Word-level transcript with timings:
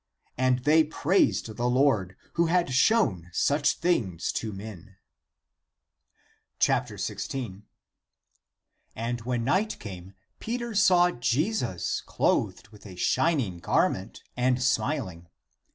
And 0.35 0.63
they 0.63 0.83
praised 0.83 1.57
the 1.57 1.69
Lord, 1.69 2.15
who 2.33 2.47
had 2.47 2.73
shown 2.73 3.29
such 3.31 3.77
things 3.77 4.31
to 4.31 4.51
men. 4.51 4.95
1 6.65 6.97
6. 6.97 7.35
When 7.35 7.65
the 9.23 9.37
night 9.37 9.77
came, 9.77 10.15
Peter 10.39 10.73
saw 10.73 11.11
Jesus 11.11 12.01
clothed 12.03 12.69
with 12.69 12.87
a 12.87 12.95
shining 12.95 13.59
garment, 13.59 14.23
smiling. 14.57 15.27